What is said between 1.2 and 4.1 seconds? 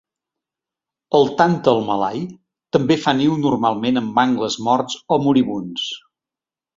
tàntal malai també fa niu normalment en